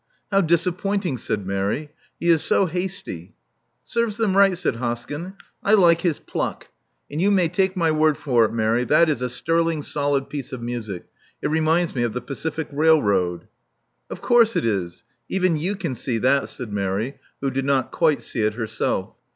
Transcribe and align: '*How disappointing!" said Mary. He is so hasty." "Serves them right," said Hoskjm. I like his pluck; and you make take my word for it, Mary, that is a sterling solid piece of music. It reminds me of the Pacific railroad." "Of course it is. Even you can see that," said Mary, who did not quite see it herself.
'*How 0.31 0.41
disappointing!" 0.41 1.19
said 1.19 1.45
Mary. 1.45 1.91
He 2.19 2.29
is 2.29 2.41
so 2.43 2.65
hasty." 2.65 3.35
"Serves 3.83 4.17
them 4.17 4.35
right," 4.35 4.57
said 4.57 4.77
Hoskjm. 4.77 5.35
I 5.61 5.75
like 5.75 6.01
his 6.01 6.17
pluck; 6.17 6.69
and 7.11 7.21
you 7.21 7.29
make 7.29 7.53
take 7.53 7.77
my 7.77 7.91
word 7.91 8.17
for 8.17 8.43
it, 8.45 8.51
Mary, 8.51 8.83
that 8.83 9.09
is 9.09 9.21
a 9.21 9.29
sterling 9.29 9.83
solid 9.83 10.27
piece 10.27 10.51
of 10.53 10.59
music. 10.63 11.05
It 11.43 11.49
reminds 11.51 11.93
me 11.95 12.01
of 12.01 12.13
the 12.13 12.19
Pacific 12.21 12.67
railroad." 12.71 13.47
"Of 14.09 14.23
course 14.23 14.55
it 14.55 14.65
is. 14.65 15.03
Even 15.29 15.55
you 15.55 15.75
can 15.75 15.93
see 15.93 16.17
that," 16.17 16.49
said 16.49 16.73
Mary, 16.73 17.19
who 17.39 17.51
did 17.51 17.65
not 17.65 17.91
quite 17.91 18.23
see 18.23 18.41
it 18.41 18.55
herself. 18.55 19.13